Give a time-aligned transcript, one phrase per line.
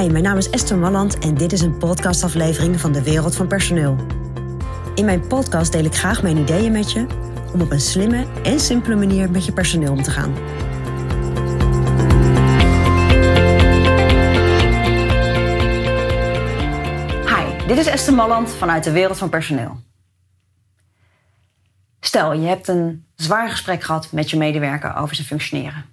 [0.00, 3.46] Hi, mijn naam is Esther Malland en dit is een podcastaflevering van de Wereld van
[3.46, 3.96] Personeel.
[4.94, 7.06] In mijn podcast deel ik graag mijn ideeën met je
[7.52, 10.34] om op een slimme en simpele manier met je personeel om te gaan.
[17.26, 19.80] Hi, dit is Esther Malland vanuit de Wereld van Personeel.
[22.00, 25.84] Stel, je hebt een zwaar gesprek gehad met je medewerker over zijn functioneren.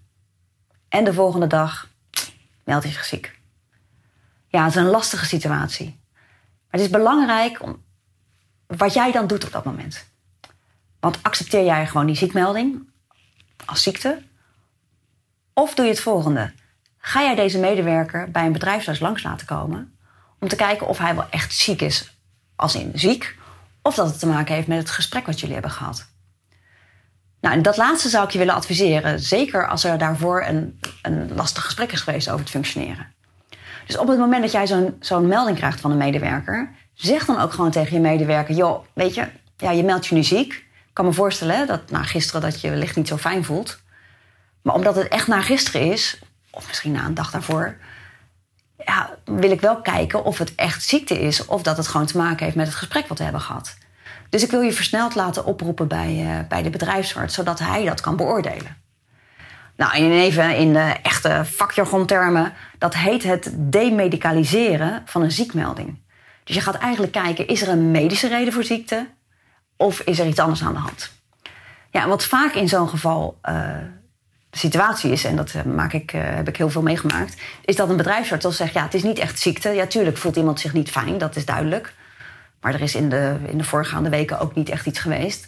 [0.89, 1.89] En de volgende dag
[2.63, 3.36] meldt hij zich ziek.
[4.57, 5.99] Ja, het is een lastige situatie.
[6.13, 7.83] Maar het is belangrijk om
[8.67, 10.05] wat jij dan doet op dat moment.
[10.99, 12.89] Want accepteer jij gewoon die ziekmelding
[13.65, 14.21] als ziekte?
[15.53, 16.53] Of doe je het volgende?
[16.97, 19.97] Ga jij deze medewerker bij een bedrijfsarts langs laten komen
[20.39, 22.17] om te kijken of hij wel echt ziek is,
[22.55, 23.37] als in ziek,
[23.81, 26.07] of dat het te maken heeft met het gesprek wat jullie hebben gehad?
[27.41, 31.33] Nou, en dat laatste zou ik je willen adviseren, zeker als er daarvoor een, een
[31.35, 33.15] lastig gesprek is geweest over het functioneren.
[33.87, 37.39] Dus op het moment dat jij zo'n zo'n melding krijgt van een medewerker, zeg dan
[37.39, 40.53] ook gewoon tegen je medewerker: joh, weet je, ja, je meldt je nu ziek.
[40.53, 43.79] Ik kan me voorstellen dat na gisteren dat je wellicht niet zo fijn voelt.
[44.61, 46.19] Maar omdat het echt na gisteren is,
[46.51, 47.77] of misschien na een dag daarvoor,
[48.85, 52.17] ja, wil ik wel kijken of het echt ziekte is of dat het gewoon te
[52.17, 53.77] maken heeft met het gesprek wat we hebben gehad.
[54.29, 58.01] Dus ik wil je versneld laten oproepen bij, uh, bij de bedrijfsarts, zodat hij dat
[58.01, 58.77] kan beoordelen.
[59.75, 60.95] Nou, en even in de
[61.27, 65.99] echte vakjargontermen, dat heet het demedicaliseren van een ziekmelding.
[66.43, 69.07] Dus je gaat eigenlijk kijken, is er een medische reden voor ziekte
[69.77, 71.11] of is er iets anders aan de hand?
[71.91, 73.53] Ja, wat vaak in zo'n geval uh,
[74.49, 77.75] de situatie is, en dat uh, maak ik, uh, heb ik heel veel meegemaakt, is
[77.75, 79.69] dat een bedrijfsarts al zegt, ja, het is niet echt ziekte.
[79.69, 81.93] Ja, tuurlijk voelt iemand zich niet fijn, dat is duidelijk.
[82.61, 85.43] Maar er is in de, in de voorgaande weken ook niet echt iets geweest.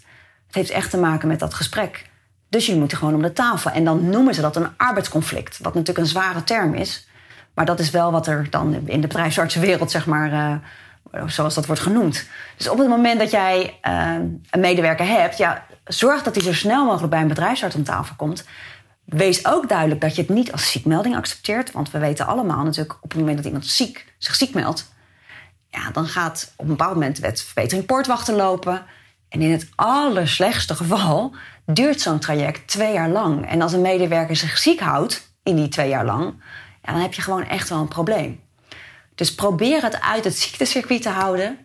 [0.48, 2.10] Het heeft echt te maken met dat gesprek.
[2.50, 3.72] Dus jullie moeten gewoon om de tafel.
[3.72, 5.58] En dan noemen ze dat een arbeidsconflict.
[5.58, 7.08] Wat natuurlijk een zware term is.
[7.54, 11.66] Maar dat is wel wat er dan in de bedrijfsartsenwereld, zeg maar, uh, zoals dat
[11.66, 12.28] wordt genoemd.
[12.58, 14.14] Dus op het moment dat jij uh,
[14.50, 18.16] een medewerker hebt, ja, zorg dat hij zo snel mogelijk bij een bedrijfsarts om tafel
[18.16, 18.44] komt.
[19.06, 21.72] Wees ook duidelijk dat je het niet als ziekmelding accepteert.
[21.72, 24.94] Want we weten allemaal natuurlijk op het moment dat iemand ziek, zich ziek meldt.
[25.68, 28.86] Ja, dan gaat op een bepaald moment wet verbetering poortwachten lopen.
[29.30, 31.36] En in het allerslechtste geval
[31.66, 33.48] duurt zo'n traject twee jaar lang.
[33.48, 36.44] En als een medewerker zich ziek houdt in die twee jaar lang,
[36.82, 38.40] dan heb je gewoon echt wel een probleem.
[39.16, 41.58] Dus probeer het uit het ziektecircuit te houden,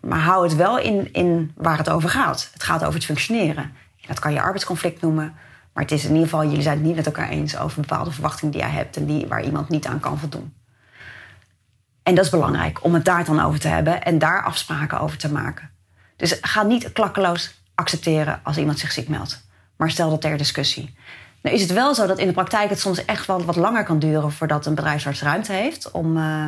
[0.00, 2.50] maar hou het wel in, in waar het over gaat.
[2.52, 3.64] Het gaat over het functioneren.
[3.64, 5.34] En dat kan je arbeidsconflict noemen,
[5.72, 8.10] maar het is in ieder geval, jullie zijn het niet met elkaar eens over bepaalde
[8.10, 10.54] verwachtingen die jij hebt en die, waar iemand niet aan kan voldoen.
[12.02, 15.18] En dat is belangrijk om het daar dan over te hebben en daar afspraken over
[15.18, 15.70] te maken.
[16.16, 19.44] Dus ga niet klakkeloos accepteren als iemand zich ziek meldt.
[19.76, 20.94] Maar stel dat ter discussie.
[21.42, 23.84] Nou is het wel zo dat in de praktijk het soms echt wel wat langer
[23.84, 26.46] kan duren voordat een bedrijfsarts ruimte heeft om, uh,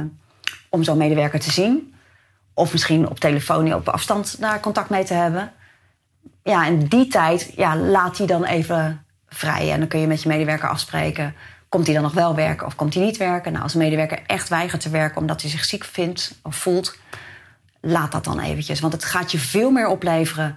[0.68, 1.94] om zo'n medewerker te zien.
[2.54, 5.52] Of misschien op telefoon op afstand daar contact mee te hebben.
[6.42, 9.72] Ja, in die tijd ja, laat die dan even vrij.
[9.72, 11.34] En dan kun je met je medewerker afspreken.
[11.68, 13.52] Komt hij dan nog wel werken of komt hij niet werken?
[13.52, 16.96] Nou, als een medewerker echt weigert te werken omdat hij zich ziek vindt of voelt,
[17.80, 18.80] laat dat dan eventjes.
[18.80, 20.56] Want het gaat je veel meer opleveren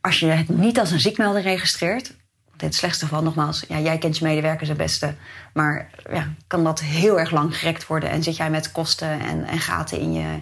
[0.00, 2.14] als je het niet als een ziekmelding registreert.
[2.58, 5.14] In het slechtste geval nogmaals, ja, jij kent je medewerkers het beste.
[5.52, 8.10] Maar ja, kan dat heel erg lang gerekt worden.
[8.10, 10.40] En zit jij met kosten en, en gaten in je,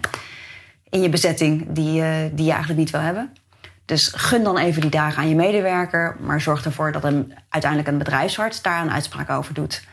[0.89, 3.33] in je bezetting die, uh, die je eigenlijk niet wil hebben.
[3.85, 6.15] Dus gun dan even die dagen aan je medewerker.
[6.19, 9.83] Maar zorg ervoor dat een, uiteindelijk een bedrijfsarts daar een uitspraak over doet.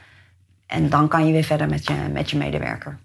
[0.66, 2.98] En dan kan je weer verder met je, met je medewerker.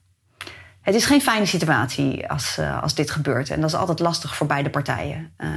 [0.84, 3.50] Het is geen fijne situatie als, uh, als dit gebeurt.
[3.50, 5.34] En dat is altijd lastig voor beide partijen.
[5.38, 5.50] Uh,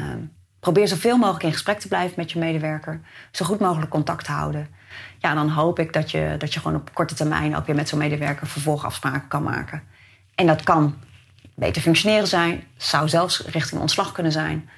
[0.60, 3.00] probeer zoveel mogelijk in gesprek te blijven met je medewerker.
[3.31, 4.69] Zo goed mogelijk contact te houden.
[5.19, 7.88] Ja, dan hoop ik dat je, dat je gewoon op korte termijn ook weer met
[7.88, 9.82] zo'n medewerker vervolgafspraken kan maken.
[10.34, 10.94] En dat kan
[11.54, 12.65] beter functioneren zijn.
[12.76, 14.69] Zou zelfs richting ontslag kunnen zijn.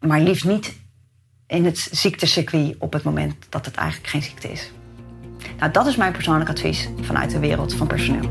[0.00, 0.78] Maar liefst niet
[1.46, 4.72] in het ziektecircuit op het moment dat het eigenlijk geen ziekte is.
[5.58, 8.30] Nou, dat is mijn persoonlijk advies vanuit de wereld van personeel.